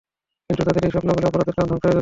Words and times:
কিন্তু 0.47 0.61
তাদের 0.67 0.83
এই 0.87 0.93
সপ্ন 0.95 1.09
গুলি, 1.15 1.25
অপরাধের 1.29 1.55
কারনে 1.55 1.67
ধ্বংস 1.69 1.79
হয়ে 1.79 1.79
যাচ্ছে। 1.83 1.89